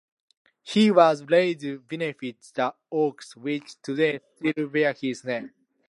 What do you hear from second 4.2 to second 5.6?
still bear his name.